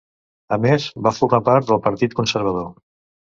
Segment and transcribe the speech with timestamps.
[0.55, 2.69] A més, va formar part del Partit Conservador.